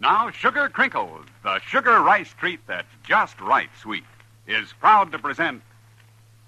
[0.00, 4.04] Now, Sugar Krinkles, the sugar rice treat that's just right sweet,
[4.46, 5.60] is proud to present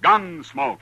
[0.02, 0.78] Gunsmoke.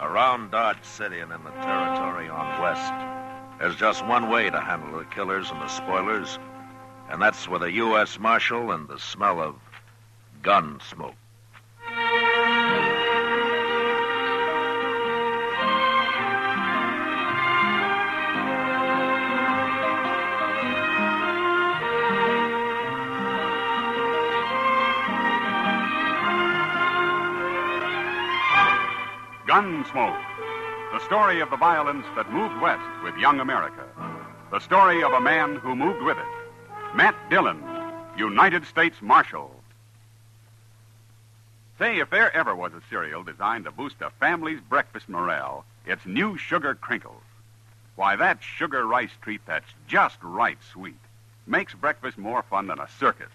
[0.00, 2.90] Around Dodge City and in the territory on West,
[3.58, 6.38] there's just one way to handle the killers and the spoilers,
[7.10, 8.18] and that's with a U.S.
[8.18, 9.56] Marshal and the smell of
[10.42, 11.14] gun smoke.
[29.46, 30.20] Gunsmoke,
[30.92, 33.86] the story of the violence that moved west with young America.
[34.50, 36.35] The story of a man who moved with it.
[36.96, 37.62] Matt Dillon,
[38.16, 39.50] United States Marshal.
[41.78, 46.06] Say, if there ever was a cereal designed to boost a family's breakfast morale, it's
[46.06, 47.20] new sugar Krinkles.
[47.96, 50.96] Why, that sugar rice treat that's just right sweet
[51.46, 53.32] makes breakfast more fun than a circus.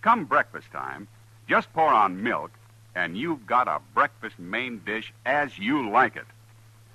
[0.00, 1.08] Come breakfast time,
[1.48, 2.52] just pour on milk,
[2.94, 6.26] and you've got a breakfast main dish as you like it.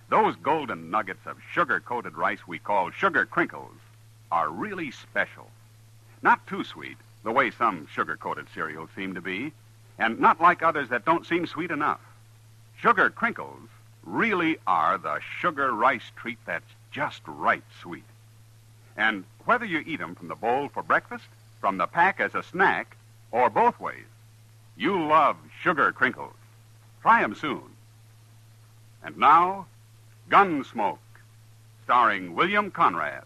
[0.08, 3.76] Those golden nuggets of sugar coated rice we call sugar Krinkles
[4.32, 5.50] are really special.
[6.22, 9.54] Not too sweet, the way some sugar coated cereals seem to be,
[9.98, 12.02] and not like others that don't seem sweet enough.
[12.78, 13.68] Sugar Krinkles
[14.04, 18.04] really are the sugar rice treat that's just right sweet.
[18.98, 21.28] And whether you eat 'em from the bowl for breakfast,
[21.60, 22.96] from the pack as a snack,
[23.32, 24.06] or both ways,
[24.76, 26.34] you love sugar Krinkles.
[27.02, 27.76] Try 'em soon.
[29.04, 29.68] And now,
[30.30, 31.00] Gunsmoke,
[31.84, 33.24] starring William Conrad.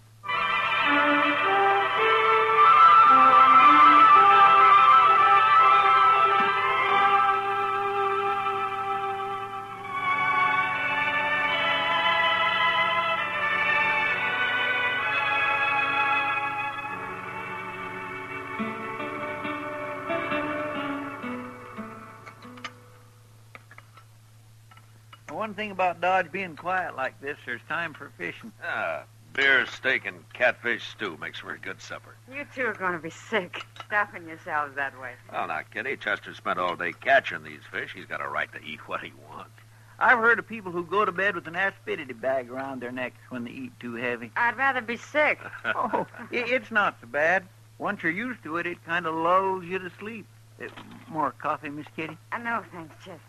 [25.45, 28.51] One thing about Dodge being quiet like this, there's time for fishing.
[28.63, 32.15] Ah, beer, steak, and catfish stew makes for a good supper.
[32.33, 35.11] You two are going to be sick, stuffing yourselves that way.
[35.31, 37.91] Well, now, Kitty, Chester spent all day catching these fish.
[37.93, 39.51] He's got a right to eat what he wants.
[39.99, 43.19] I've heard of people who go to bed with an asafetida bag around their necks
[43.29, 44.31] when they eat too heavy.
[44.35, 45.37] I'd rather be sick.
[45.65, 47.43] oh, it, it's not so bad.
[47.77, 50.25] Once you're used to it, it kind of lulls you to sleep.
[50.59, 50.69] Uh,
[51.07, 52.17] more coffee, Miss Kitty?
[52.31, 53.21] Uh, no, thanks, Chester.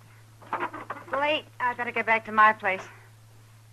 [1.07, 1.45] It's late.
[1.61, 2.83] I better get back to my place.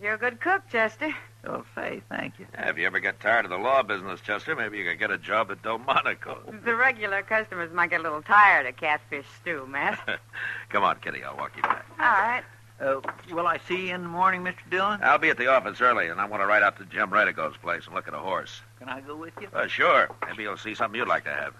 [0.01, 1.13] You're a good cook, Chester.
[1.45, 2.45] Oh, say, thank you.
[2.57, 5.17] If you ever get tired of the law business, Chester, maybe you could get a
[5.17, 6.39] job at Delmonico.
[6.63, 9.99] The regular customers might get a little tired of catfish stew, Matt.
[10.69, 11.85] Come on, Kitty, I'll walk you back.
[11.99, 12.43] All right.
[12.79, 13.01] Uh,
[13.31, 14.55] will I see you in the morning, Mr.
[14.69, 14.99] Dillon?
[15.03, 17.55] I'll be at the office early, and I want to ride out to Jim Redigo's
[17.57, 18.61] place and look at a horse.
[18.79, 19.47] Can I go with you?
[19.53, 20.09] Uh, sure.
[20.27, 21.53] Maybe you'll see something you'd like to have.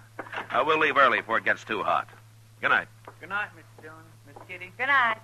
[0.50, 2.08] Uh, we'll leave early before it gets too hot.
[2.60, 2.88] Good night.
[3.20, 3.82] Good night, Mr.
[3.82, 4.04] Dillon.
[4.26, 4.72] Miss Kitty.
[4.76, 5.18] Good night.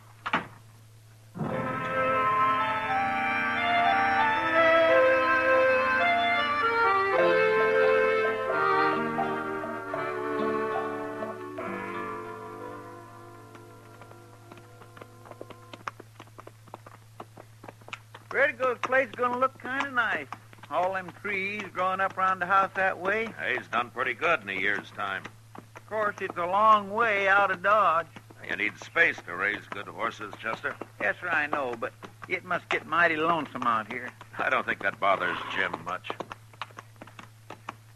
[18.70, 20.28] The place going to look kind of nice.
[20.70, 23.28] All them trees growing up around the house that way.
[23.36, 25.24] Hey, he's done pretty good in a year's time.
[25.56, 28.06] Of course, it's a long way out of Dodge.
[28.48, 30.76] You need space to raise good horses, Chester.
[31.00, 31.92] Yes, sir, I know, but
[32.28, 34.08] it must get mighty lonesome out here.
[34.38, 36.08] I don't think that bothers Jim much.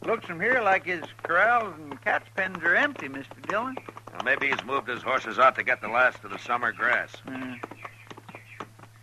[0.04, 3.40] Looks from here like his corrals and cat's pens are empty, Mr.
[3.48, 3.76] Dillon.
[4.12, 7.12] Well, maybe he's moved his horses out to get the last of the summer grass.
[7.28, 7.54] Uh,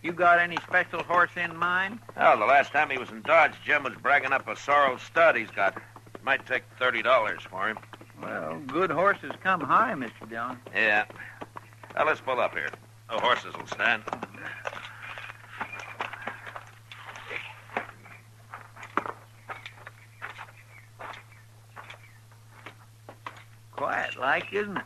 [0.04, 2.00] you got any special horse in mind?
[2.18, 5.36] Well, the last time he was in Dodge, Jim was bragging up a sorrel stud
[5.36, 5.78] he's got.
[6.14, 7.78] It might take $30 for him.
[8.22, 10.30] Well, good horses come high, Mr.
[10.30, 10.58] Dillon.
[10.74, 11.06] Yeah.
[11.96, 12.70] Now, let's pull up here.
[13.10, 14.04] The horses will stand.
[23.76, 24.84] Quiet like, isn't it?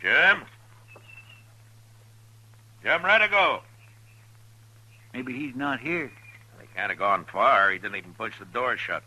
[0.00, 0.42] Jim?
[2.82, 3.60] Jim, ready to go.
[5.12, 6.10] Maybe he's not here.
[6.60, 7.70] He can't have gone far.
[7.70, 9.02] He didn't even push the door shut.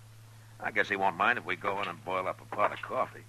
[0.60, 2.81] I guess he won't mind if we go in and boil up a pot of
[2.81, 3.24] coffee.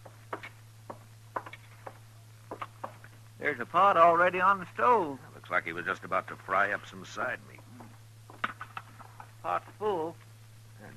[3.38, 5.18] There's a pot already on the stove.
[5.34, 7.60] Looks like he was just about to fry up some side meat.
[9.42, 10.16] Pot's full.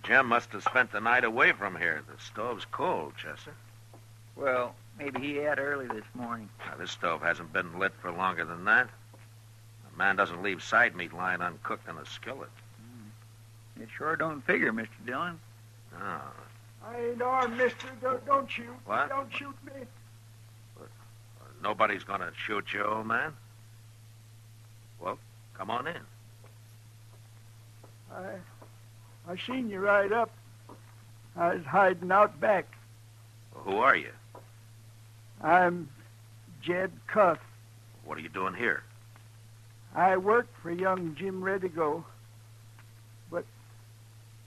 [0.03, 2.03] Jim must have spent the night away from here.
[2.07, 3.53] The stove's cold, Chester.
[4.35, 6.49] Well, maybe he had early this morning.
[6.65, 8.89] Now, this stove hasn't been lit for longer than that.
[9.99, 12.49] A man doesn't leave side meat lying uncooked in a skillet.
[12.81, 13.83] Mm.
[13.83, 14.87] It sure don't figure, Mr.
[15.05, 15.37] Dillon.
[15.91, 16.21] No.
[16.87, 17.87] I ain't armed, mister.
[18.01, 18.69] Don't, don't shoot.
[18.85, 19.09] What?
[19.09, 19.73] Don't shoot me.
[21.61, 23.33] Nobody's going to shoot you, old man.
[25.01, 25.19] Well,
[25.53, 26.01] come on in.
[28.09, 28.35] I,
[29.27, 30.31] I seen you ride up.
[31.35, 32.73] I was hiding out back.
[33.51, 34.11] Who are you?
[35.41, 35.89] I'm
[36.61, 37.39] Jed Cuff.
[38.05, 38.83] What are you doing here?
[39.99, 42.05] I worked for young Jim Redigo,
[43.29, 43.43] but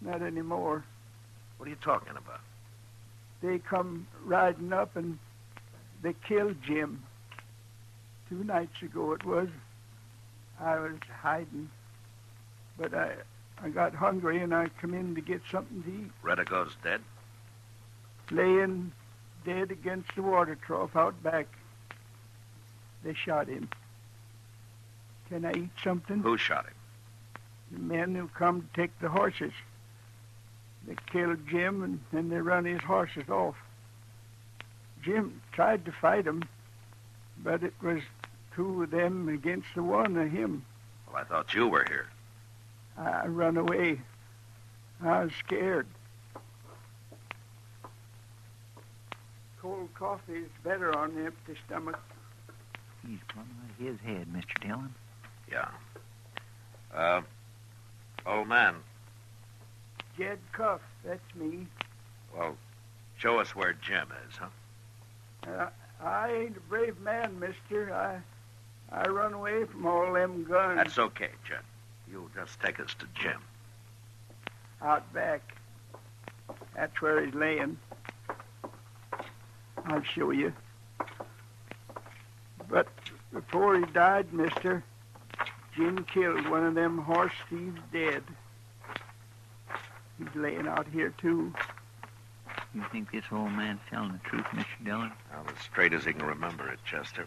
[0.00, 0.82] not anymore.
[1.58, 2.40] What are you talking about?
[3.42, 5.18] They come riding up and
[6.02, 7.02] they killed Jim.
[8.30, 9.48] Two nights ago it was.
[10.58, 11.68] I was hiding,
[12.78, 13.12] but I
[13.62, 16.10] I got hungry and I come in to get something to eat.
[16.24, 17.02] Redigo's dead?
[18.30, 18.92] Laying
[19.44, 21.46] dead against the water trough out back.
[23.04, 23.68] They shot him.
[25.32, 26.18] Can I eat something?
[26.18, 26.74] Who shot him?
[27.70, 29.54] The men who come to take the horses.
[30.86, 33.56] They killed Jim and then they run his horses off.
[35.02, 36.42] Jim tried to fight fight 'em,
[37.38, 38.02] but it was
[38.54, 40.66] two of them against the one of him.
[41.06, 42.08] Well, I thought you were here.
[42.98, 44.02] I run away.
[45.00, 45.86] I was scared.
[49.62, 51.98] Cold coffee is better on an empty stomach.
[53.06, 54.60] He's plumb out of his head, Mr.
[54.60, 54.94] Dillon.
[55.52, 55.68] Yeah.
[56.94, 57.20] Uh,
[58.26, 58.76] old man,
[60.18, 61.66] Jed Cuff, that's me.
[62.36, 62.56] well,
[63.18, 64.48] show us where Jim is, huh?
[65.46, 65.68] Uh,
[66.04, 67.92] I ain't a brave man, mister.
[67.92, 68.20] I
[68.94, 71.60] I run away from all them guns That's okay, Jed.
[72.10, 73.40] You'll just take us to Jim.
[74.82, 75.40] out back.
[76.74, 77.78] That's where he's laying.
[79.86, 80.52] I'll show you.
[82.68, 82.88] But
[83.32, 84.84] before he died, mister,
[85.76, 88.22] Jim killed one of them horse thieves dead.
[90.18, 91.52] He's laying out here, too.
[92.74, 94.84] You think this old man's telling the truth, Mr.
[94.84, 95.12] Dillon?
[95.30, 97.26] Well, as straight as he can remember it, Chester.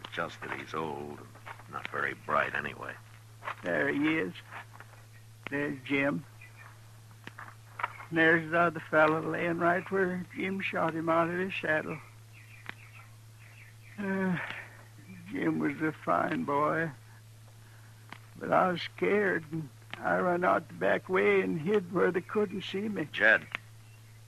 [0.00, 2.92] It's just that he's old and not very bright anyway.
[3.62, 4.32] There he is.
[5.50, 6.24] There's Jim.
[8.10, 11.98] And there's the other fellow laying right where Jim shot him out of his saddle.
[13.98, 14.36] Uh,
[15.32, 16.90] Jim was a fine boy.
[18.38, 19.68] But I was scared, and
[20.02, 23.08] I run out the back way and hid where they couldn't see me.
[23.12, 23.46] Jed,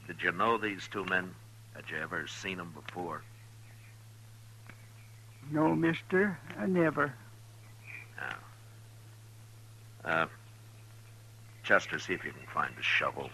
[0.07, 1.35] did you know these two men?
[1.75, 3.23] Had you ever seen them before?
[5.51, 7.15] No, mister, I never.
[10.05, 10.27] Uh,
[11.63, 13.31] Chester, see if you can find a shovel.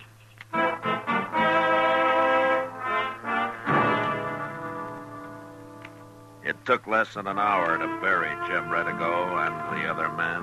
[6.44, 10.42] It took less than an hour to bury Jim Redigo and the other men.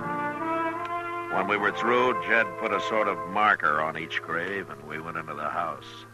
[1.31, 4.99] When we were through, Jed put a sort of marker on each grave, and we
[4.99, 6.07] went into the house.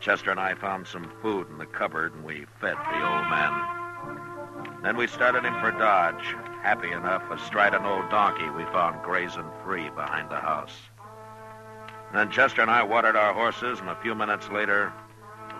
[0.00, 4.82] Chester and I found some food in the cupboard, and we fed the old man.
[4.82, 9.50] Then we started him for Dodge, happy enough astride an old donkey we found grazing
[9.62, 10.74] free behind the house.
[12.14, 14.90] Then Chester and I watered our horses, and a few minutes later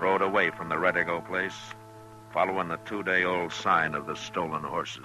[0.01, 1.55] rode away from the Redigo place,
[2.37, 5.03] following the two-day-old sign of the stolen horses.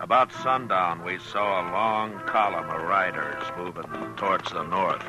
[0.00, 3.84] About sundown, we saw a long column of riders moving
[4.16, 5.04] towards the north.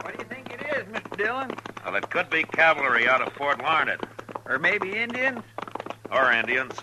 [0.00, 1.14] What do you think it is, Mr.
[1.18, 1.50] Dillon?
[1.84, 4.00] Well, it could be cavalry out of Fort Larned,
[4.46, 5.42] Or maybe Indians?
[6.10, 6.80] or Indians.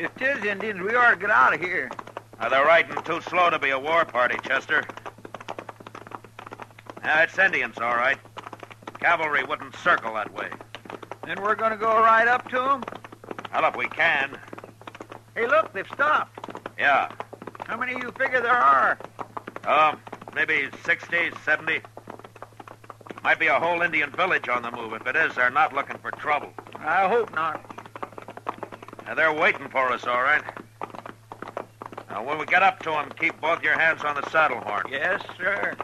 [0.00, 1.88] If 'tis Indians, we ought to get out of here.
[2.40, 4.82] Uh, they're riding too slow to be a war party, Chester.
[7.06, 8.18] Yeah, it's Indians, all right.
[8.98, 10.50] Cavalry wouldn't circle that way.
[11.24, 12.82] Then we're going to go right up to them?
[13.52, 14.36] Well, if we can.
[15.36, 16.50] Hey, look, they've stopped.
[16.76, 17.12] Yeah.
[17.64, 18.98] How many of you figure there are?
[19.64, 20.00] Um,
[20.34, 21.78] maybe 60, 70.
[23.22, 24.92] Might be a whole Indian village on the move.
[24.92, 26.52] If it is, they're not looking for trouble.
[26.74, 27.64] I hope not.
[29.06, 30.42] Uh, they're waiting for us, all right.
[32.10, 34.86] Now, when we get up to them, keep both your hands on the saddle horn.
[34.90, 35.76] Yes, sir.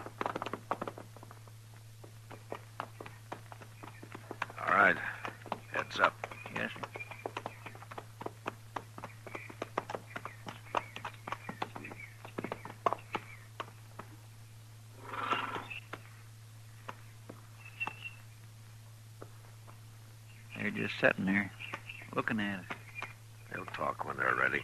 [4.73, 4.97] All right.
[5.73, 6.15] Heads up.
[6.57, 6.89] Yes, sir.
[20.59, 21.51] They're just sitting there,
[22.15, 22.65] looking at us.
[23.53, 24.63] They'll talk when they're ready.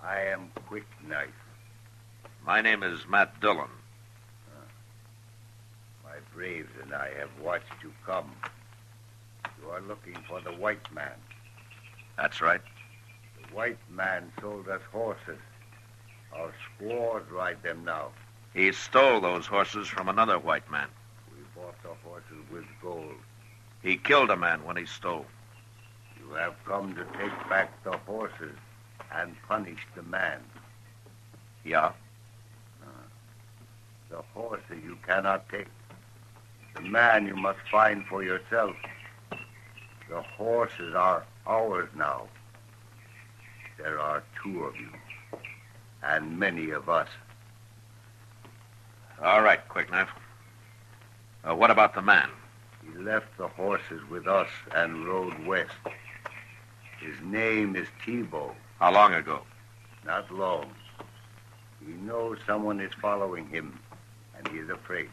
[0.00, 1.28] I am Quick Knife.
[2.46, 3.58] My name is Matt Dillon.
[3.58, 4.68] Uh,
[6.04, 8.30] my braves and I have watched you come.
[9.60, 11.18] You are looking for the white man.
[12.16, 12.62] That's right.
[13.36, 15.40] The white man sold us horses.
[16.32, 18.12] Our squaws ride them now.
[18.54, 20.88] He stole those horses from another white man.
[21.30, 23.14] We bought the horses with gold.
[23.82, 25.26] He killed a man when he stole.
[26.18, 28.56] You have come to take back the horses
[29.12, 30.40] and punish the man.
[31.64, 31.92] Yeah?
[32.82, 32.86] Ah.
[34.10, 35.68] The horses you cannot take.
[36.74, 38.74] The man you must find for yourself.
[40.08, 42.26] The horses are ours now.
[43.78, 44.90] There are two of you,
[46.02, 47.08] and many of us.
[49.22, 50.08] All right, Quick Knife.
[51.44, 52.30] Uh, what about the man?
[52.82, 55.74] He left the horses with us and rode west.
[56.98, 58.54] His name is Tebow.
[58.78, 59.42] How long ago?
[60.06, 60.72] Not long.
[61.84, 63.78] He knows someone is following him,
[64.38, 65.10] and he is afraid.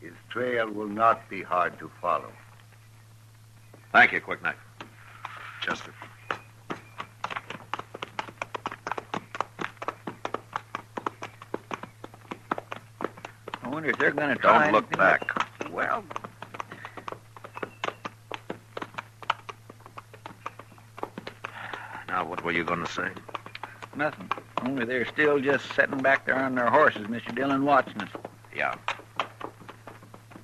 [0.00, 2.30] His trail will not be hard to follow.
[3.92, 4.56] Thank you, Quick Knife.
[5.60, 5.92] Chester.
[13.76, 15.70] Wonder if they're going to try Don't look back.
[15.70, 16.02] Well,
[22.08, 23.10] Now, what were you going to say?
[23.94, 24.30] nothing.
[24.62, 27.34] Only they're still just sitting back there on their horses, Mr.
[27.34, 28.08] Dillon, watching us.
[28.54, 28.76] Yeah.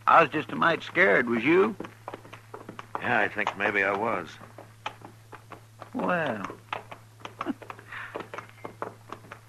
[0.07, 1.75] I was just a mite scared, was you?
[3.01, 4.29] Yeah, I think maybe I was.
[5.95, 6.43] Well.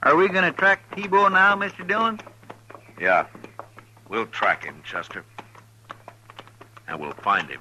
[0.03, 1.85] Are we going to track Tebow now, Mr.
[1.85, 2.21] Dillon?
[2.97, 3.25] Yeah.
[4.13, 5.25] We'll track him, Chester.
[6.87, 7.59] And we'll find him.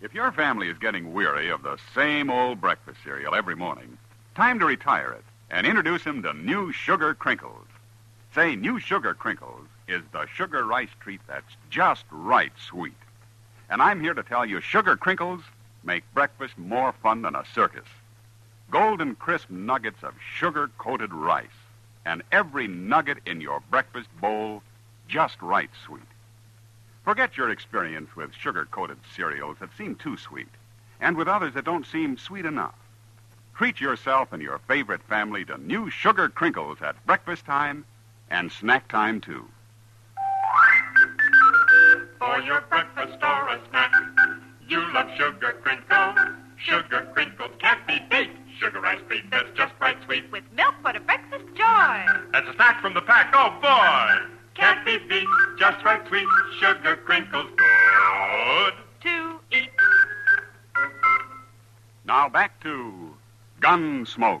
[0.00, 3.98] If your family is getting weary of the same old breakfast cereal every morning,
[4.34, 7.66] time to retire it and introduce them to New Sugar Krinkles.
[8.34, 12.94] Say, New Sugar Krinkles is the sugar rice treat that's just right sweet.
[13.68, 15.42] And I'm here to tell you Sugar Krinkles
[15.84, 17.88] make breakfast more fun than a circus.
[18.70, 21.46] Golden crisp nuggets of sugar coated rice,
[22.04, 24.62] and every nugget in your breakfast bowl
[25.08, 26.02] just right sweet.
[27.04, 30.48] Forget your experience with sugar coated cereals that seem too sweet,
[31.00, 32.74] and with others that don't seem sweet enough.
[33.54, 37.84] Treat yourself and your favorite family to new sugar Krinkles at breakfast time
[38.30, 39.48] and snack time, too.
[42.40, 43.92] For your breakfast or a snack,
[44.66, 46.36] you love sugar Krinkles.
[46.56, 48.30] Sugar Krinkles can't be beat.
[48.58, 50.24] Sugar ice cream that's just right sweet.
[50.32, 52.06] With milk for the breakfast joy.
[52.32, 54.26] As a snack from the pack, oh boy!
[54.54, 55.28] Can't be beat,
[55.58, 56.26] just right sweet.
[56.58, 58.74] Sugar Krinkles good.
[59.02, 59.68] To eat.
[62.06, 63.16] Now back to
[63.60, 64.40] Gunsmoke.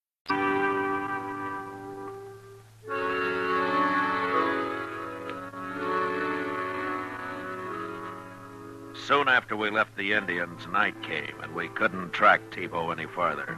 [9.11, 13.57] Soon after we left the Indians, night came, and we couldn't track Tebow any farther.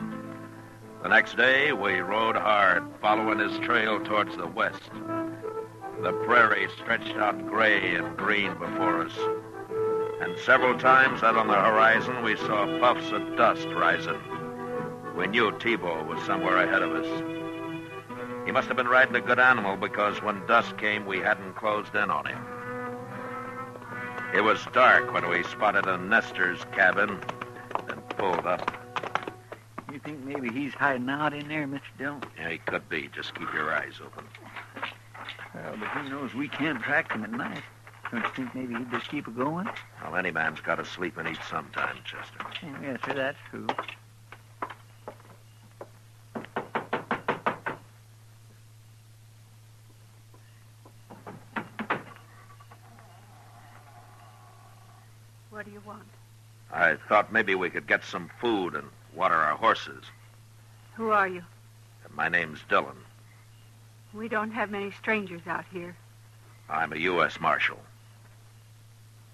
[1.03, 4.89] The next day, we rode hard, following his trail towards the west.
[6.01, 9.15] The prairie stretched out gray and green before us.
[10.21, 14.19] And several times out on the horizon, we saw puffs of dust rising.
[15.15, 18.47] We knew Tebow was somewhere ahead of us.
[18.47, 21.93] He must have been riding a good animal because when dusk came, we hadn't closed
[21.93, 22.43] in on him.
[24.33, 27.19] It was dark when we spotted a nester's cabin
[27.87, 28.71] and pulled up.
[29.91, 31.81] You think maybe he's hiding out in there, Mr.
[31.99, 32.23] Dillon?
[32.37, 33.09] Yeah, he could be.
[33.13, 34.25] Just keep your eyes open.
[35.53, 36.33] Well, but who knows?
[36.33, 37.61] We can't track him at night.
[38.11, 39.69] Don't you think maybe he'd just keep it going?
[40.03, 42.39] Well, any man's got to sleep and eat sometime, Chester.
[42.81, 43.67] Yes, sir, that's true.
[55.49, 56.03] What do you want?
[56.73, 60.03] I thought maybe we could get some food and water our horses.
[60.95, 61.43] Who are you?
[62.15, 62.97] My name's Dillon.
[64.13, 65.95] We don't have many strangers out here.
[66.69, 67.39] I'm a U.S.
[67.39, 67.79] Marshal.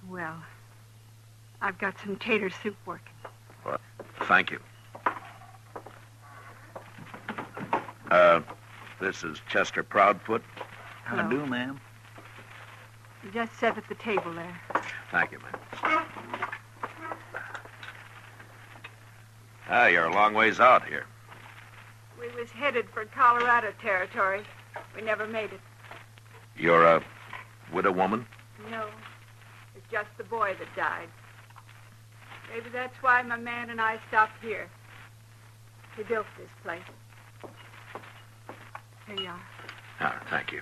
[0.10, 0.36] Well,
[1.62, 3.14] I've got some tater soup working.
[3.66, 3.80] Well,
[4.24, 4.60] thank you.
[8.12, 8.42] Uh,
[9.00, 10.42] this is Chester Proudfoot.
[11.06, 11.30] How Hello.
[11.30, 11.80] do, ma'am?
[13.24, 14.62] You just sit at the table there.
[15.12, 15.99] Thank you, ma'am.
[19.72, 21.06] Ah, you're a long ways out here.
[22.20, 24.42] We was headed for Colorado territory.
[24.96, 25.60] We never made it.
[26.58, 27.04] You're a
[27.72, 28.26] widow woman?
[28.72, 28.88] No.
[29.76, 31.08] It's just the boy that died.
[32.52, 34.68] Maybe that's why my man and I stopped here.
[35.96, 36.82] He built this place.
[39.06, 39.42] Here you are.
[40.00, 40.62] Ah, thank you.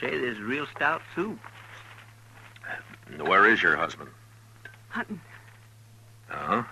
[0.00, 1.38] Say, this is real stout soup.
[3.22, 4.10] Where is your husband?
[4.88, 5.20] Hunting.
[6.30, 6.62] Uh-huh.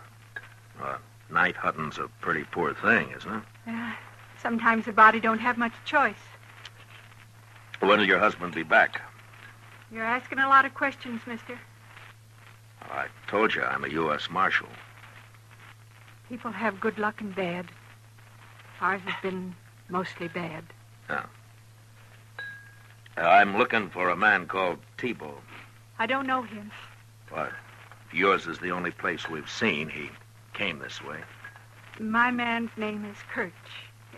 [0.81, 0.99] Well,
[1.31, 3.43] night hunting's a pretty poor thing, isn't it?
[3.67, 3.93] Uh,
[4.41, 6.15] sometimes the body don't have much choice.
[7.81, 9.01] When'll your husband be back?
[9.93, 11.59] You're asking a lot of questions, mister.
[12.83, 14.29] I told you I'm a U.S.
[14.31, 14.69] Marshal.
[16.29, 17.67] People have good luck and bad.
[18.81, 19.55] Ours has been
[19.89, 20.65] mostly bad.
[21.09, 21.23] Uh,
[23.17, 25.35] I'm looking for a man called Tebow.
[26.03, 26.73] I don't know him.
[27.31, 27.53] But
[28.09, 29.89] if yours is the only place we've seen.
[29.89, 30.11] He
[30.53, 31.19] came this way.
[32.01, 33.53] My man's name is Kirch,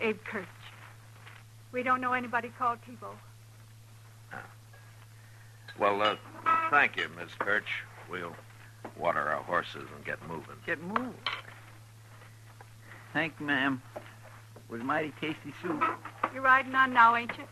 [0.01, 0.47] Abe Kirch.
[1.73, 3.11] We don't know anybody called Tebow.
[5.79, 6.16] Well, uh,
[6.70, 7.68] thank you, Miss Kirch.
[8.11, 8.35] We'll
[8.99, 10.57] water our horses and get moving.
[10.64, 11.12] Get moving?
[13.12, 13.83] Thank you, ma'am.
[14.70, 15.85] Was mighty tasty soup.
[16.33, 17.44] You're riding on now, ain't you?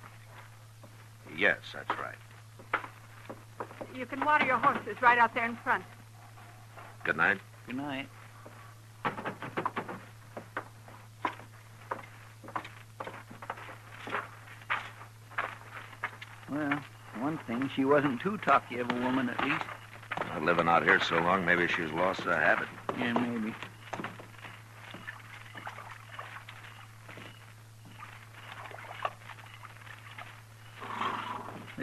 [1.37, 2.17] Yes, that's right.
[3.95, 5.85] You can water your horses right out there in front.
[7.05, 7.39] Good night.
[7.67, 8.09] Good night.
[16.51, 16.79] Well,
[17.21, 19.65] one thing, she wasn't too talky of a woman, at least.
[20.31, 22.69] Well, living out here so long, maybe she's lost the habit.
[22.99, 23.55] Yeah, maybe.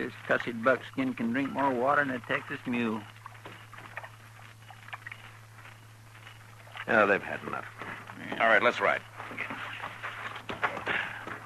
[0.09, 2.99] This cussed buckskin can drink more water than a Texas mule.
[6.87, 7.65] Yeah, they've had enough.
[8.41, 9.01] All right, let's ride.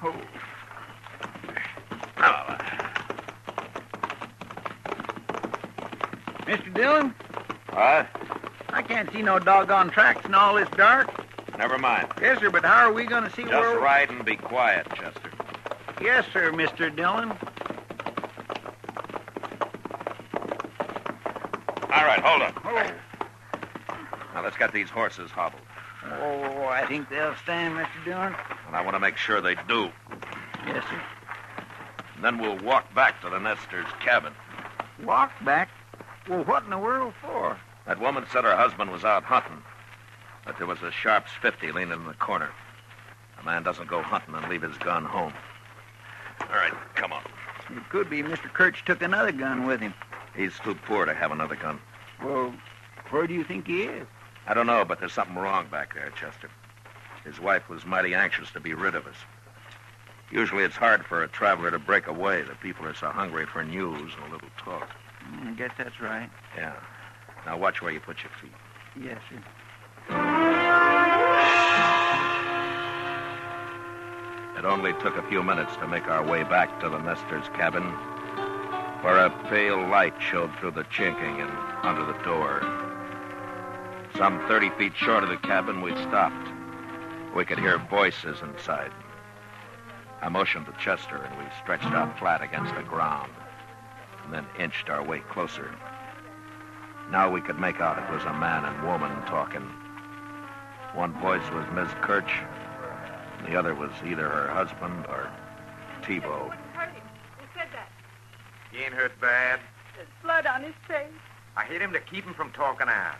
[0.02, 0.14] Oh.
[2.16, 2.58] Now,
[6.46, 6.74] Mr.
[6.74, 7.14] Dillon,
[7.68, 8.06] What?
[8.70, 11.10] I can't see no doggone tracks in all this dark.
[11.58, 12.08] Never mind.
[12.18, 13.78] Yes, sir, but how are we going to see Just where...
[13.78, 15.30] ride and be quiet, Chester.
[16.00, 16.94] Yes, sir, Mr.
[16.94, 17.36] Dillon.
[21.94, 22.52] All right, hold on.
[22.64, 22.90] Oh.
[24.64, 25.60] Get these horses hobbled.
[26.06, 28.02] Oh, I think they'll stand, Mr.
[28.02, 28.34] Dillon.
[28.66, 29.90] And I want to make sure they do.
[30.66, 31.02] Yes, sir.
[32.14, 34.32] And Then we'll walk back to the nester's cabin.
[35.02, 35.68] Walk back?
[36.30, 37.58] Well, what in the world for?
[37.86, 39.62] That woman said her husband was out hunting,
[40.46, 42.48] but there was a Sharps 50 leaning in the corner.
[43.38, 45.34] A man doesn't go hunting and leave his gun home.
[46.40, 47.22] All right, come on.
[47.68, 48.50] It could be Mr.
[48.50, 49.92] Kirch took another gun with him.
[50.34, 51.78] He's too poor to have another gun.
[52.22, 52.54] Well,
[53.10, 54.06] where do you think he is?
[54.46, 56.50] I don't know, but there's something wrong back there, Chester.
[57.24, 59.16] His wife was mighty anxious to be rid of us.
[60.30, 62.42] Usually it's hard for a traveler to break away.
[62.42, 64.90] The people are so hungry for news and a little talk.
[65.30, 66.28] Mm, I guess that's right.
[66.56, 66.74] Yeah.
[67.46, 68.52] Now watch where you put your feet.
[69.02, 69.42] Yes, sir.
[74.58, 77.82] It only took a few minutes to make our way back to the nester's cabin,
[79.02, 81.50] where a pale light showed through the chinking and
[81.82, 82.83] under the door.
[84.16, 86.48] Some 30 feet short of the cabin, we stopped.
[87.34, 88.92] We could hear voices inside.
[90.22, 93.32] I motioned to Chester, and we stretched out flat against the ground,
[94.24, 95.74] and then inched our way closer.
[97.10, 99.68] Now we could make out it was a man and woman talking.
[100.94, 102.30] One voice was Miss Kirch,
[103.38, 105.28] and the other was either her husband or
[106.02, 106.54] Tebow.
[106.72, 107.02] Hurt him.
[107.38, 107.90] Who said that?
[108.70, 109.58] He ain't hurt bad.
[109.96, 111.10] There's blood on his face.
[111.56, 113.16] I hit him to keep him from talking out.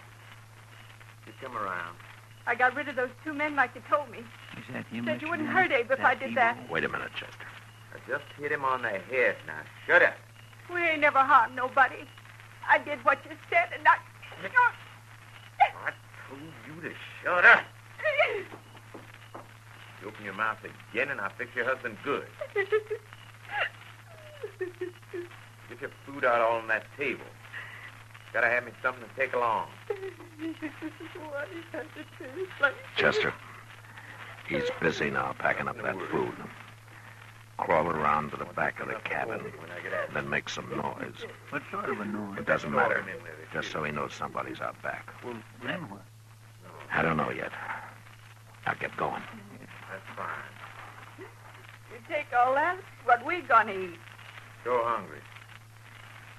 [1.27, 1.97] You come around.
[2.47, 4.19] I got rid of those two men like you told me.
[4.19, 5.07] Is that him?
[5.07, 6.59] Said you wouldn't hurt Abe if I did that.
[6.71, 7.47] Wait a minute, Chester.
[7.95, 9.37] I just hit him on the head.
[9.47, 10.15] Now, shut up.
[10.73, 12.05] We ain't never harmed nobody.
[12.69, 13.97] I did what you said, and I.
[15.87, 15.93] I
[16.29, 17.65] told you to shut up.
[20.03, 20.59] You open your mouth
[20.93, 22.27] again, and I'll fix your husband good.
[25.71, 27.25] Get your food out on that table.
[28.35, 29.69] Gotta have me something to take along.
[29.89, 29.95] Why
[30.43, 32.27] you have to say
[32.61, 33.33] like Chester.
[34.49, 36.35] He's busy now packing up that food.
[37.59, 39.41] Crawl around to the back of the cabin,
[40.13, 41.25] then make some noise.
[41.51, 42.41] What sort of a noise?
[42.41, 43.05] It doesn't matter,
[43.53, 45.11] just so he knows somebody's out back.
[45.25, 46.03] Well, then what?
[46.93, 47.53] I don't know yet.
[48.67, 49.23] I'll get going.
[49.91, 50.27] That's fine.
[51.19, 54.01] You take all that, what we gonna eat?
[54.65, 55.21] Sure hungry.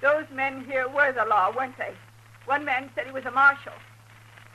[0.06, 1.92] Those men here were the law, weren't they?
[2.44, 3.72] One man said he was a marshal.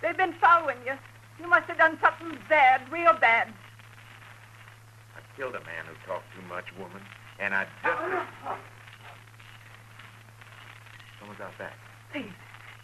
[0.01, 0.93] They've been following you.
[1.41, 3.49] You must have done something bad, real bad.
[5.13, 7.01] I killed a man who talked too much, woman.
[7.37, 7.97] And I just...
[11.19, 11.73] Someone's out back.
[12.13, 12.31] Please,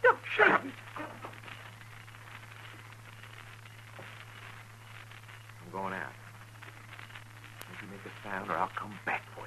[0.03, 0.61] don't Shut up.
[5.63, 6.11] I'm going out.
[7.63, 9.46] Don't you make a sound, or I'll come back for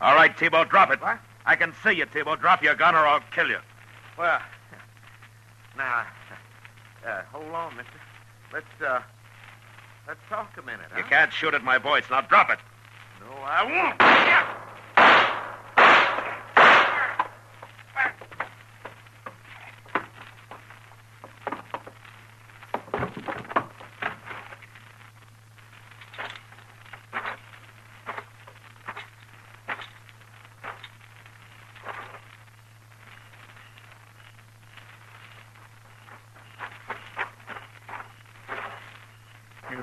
[0.00, 1.00] All right, Tebow, drop it.
[1.00, 1.18] What?
[1.44, 2.38] I can see you, Tebow.
[2.38, 3.58] Drop your gun or I'll kill you.
[4.18, 4.40] Well,
[5.76, 6.04] now,
[7.06, 7.92] uh, hold on, mister.
[8.52, 9.00] Let's, uh,
[10.06, 10.98] let's talk a minute, huh?
[10.98, 12.04] You can't shoot at my voice.
[12.10, 12.58] Now drop it.
[13.20, 14.62] No, I won't.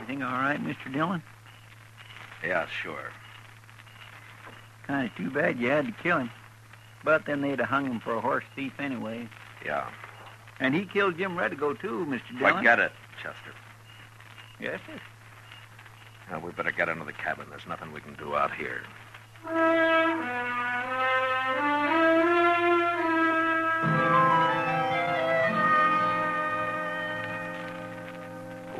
[0.03, 0.91] Everything all right, Mr.
[0.91, 1.23] Dillon?
[2.45, 3.09] Yeah, sure.
[4.85, 6.29] Kind of too bad you had to kill him.
[7.05, 9.29] But then they'd have hung him for a horse thief anyway.
[9.65, 9.89] Yeah.
[10.59, 12.37] And he killed Jim Redigo, too, Mr.
[12.37, 12.53] Dillon.
[12.53, 13.53] I Forget it, Chester.
[14.59, 14.99] Yes, sir.
[16.29, 17.45] Now, we better get into the cabin.
[17.49, 18.81] There's nothing we can do out here.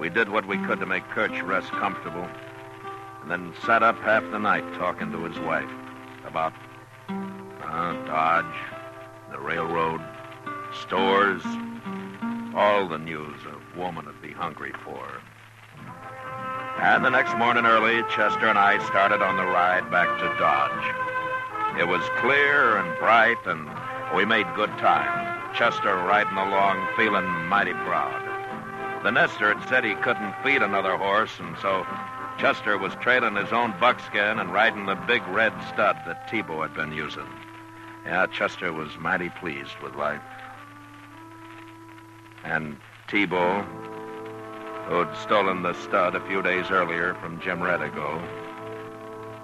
[0.04, 2.28] We did what we could to make Kirch rest comfortable,
[3.22, 5.72] and then sat up half the night talking to his wife
[6.26, 6.52] about
[7.08, 8.54] uh, Dodge,
[9.32, 10.02] the railroad,
[10.74, 11.42] stores,
[12.54, 15.08] all the news a woman would be hungry for.
[16.82, 21.80] And the next morning early, Chester and I started on the ride back to Dodge.
[21.80, 23.70] It was clear and bright, and
[24.13, 25.56] we made good time.
[25.56, 28.23] Chester riding along feeling mighty proud.
[29.04, 31.86] The nester had said he couldn't feed another horse, and so
[32.38, 36.74] Chester was trailing his own buckskin and riding the big red stud that Tebow had
[36.74, 37.28] been using.
[38.06, 40.22] Yeah, Chester was mighty pleased with life.
[42.46, 42.78] And
[43.10, 43.66] Tebow,
[44.88, 48.22] who'd stolen the stud a few days earlier from Jim Redigo,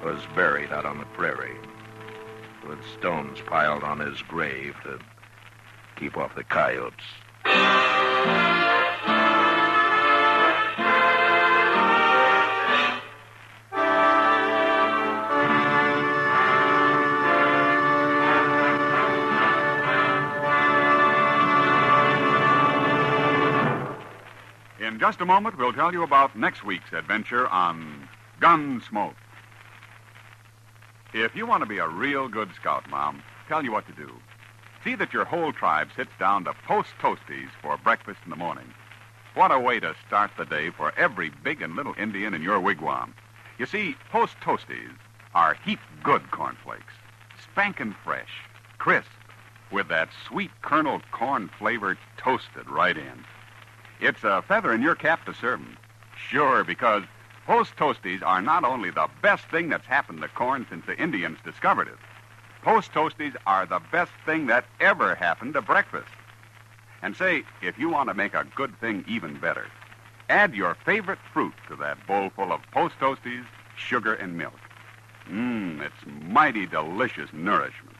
[0.01, 1.57] was buried out on the prairie
[2.65, 4.99] with stones piled on his grave to
[5.97, 7.03] keep off the coyotes.
[25.09, 28.07] Just a moment, we'll tell you about next week's adventure on
[28.39, 29.15] Gunsmoke.
[31.15, 34.11] If you want to be a real good scout, Mom, tell you what to do.
[34.83, 38.71] See that your whole tribe sits down to post toasties for breakfast in the morning.
[39.33, 42.59] What a way to start the day for every big and little Indian in your
[42.59, 43.15] wigwam.
[43.57, 44.93] You see, post toasties
[45.33, 46.93] are heap good cornflakes,
[47.43, 48.43] spankin' fresh,
[48.77, 49.09] crisp,
[49.71, 53.25] with that sweet kernel corn flavor toasted right in.
[53.99, 55.77] It's a feather in your cap to serve 'em.
[56.15, 57.03] Sure, because
[57.45, 61.39] Post Toasties are not only the best thing that's happened to corn since the Indians
[61.43, 61.97] discovered it,
[62.61, 66.11] Post Toasties are the best thing that ever happened to breakfast.
[67.01, 69.67] And say, if you want to make a good thing even better,
[70.29, 74.59] add your favorite fruit to that bowl full of Post Toasties, sugar, and milk.
[75.29, 77.97] Mmm, it's mighty delicious nourishment.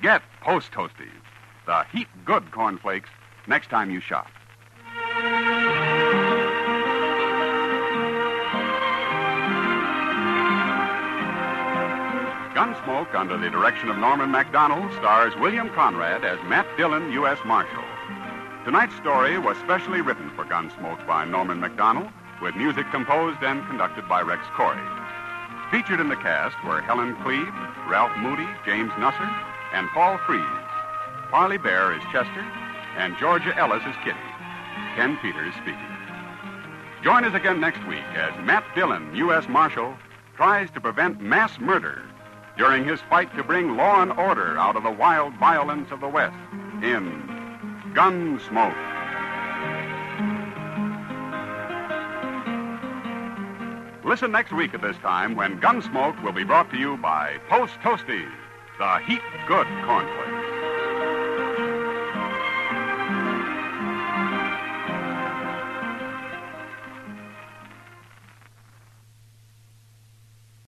[0.00, 1.22] Get Post Toasties,
[1.66, 3.10] the heap good cornflakes,
[3.46, 4.30] next time you shop.
[12.62, 17.38] Gunsmoke, under the direction of Norman Macdonnell, stars William Conrad as Matt Dillon, U.S.
[17.44, 17.82] Marshal.
[18.64, 22.08] Tonight's story was specially written for Gunsmoke by Norman Macdonnell,
[22.40, 24.78] with music composed and conducted by Rex Koury.
[25.72, 27.52] Featured in the cast were Helen Kleeb,
[27.90, 29.26] Ralph Moody, James Nusser,
[29.72, 30.46] and Paul Frees.
[31.32, 32.46] Parley Baer is Chester,
[32.96, 34.30] and Georgia Ellis is Kitty.
[34.94, 35.96] Ken Peters speaking.
[37.02, 39.48] Join us again next week as Matt Dillon, U.S.
[39.48, 39.96] Marshal,
[40.36, 42.04] tries to prevent mass murder
[42.56, 46.08] during his fight to bring law and order out of the wild violence of the
[46.08, 46.36] West
[46.82, 47.22] in
[47.94, 48.76] Gunsmoke.
[54.04, 57.74] Listen next week at this time when Gunsmoke will be brought to you by Post
[57.82, 58.30] Toasties,
[58.78, 60.42] the heat good cornflakes.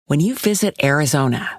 [0.07, 1.59] When you visit Arizona,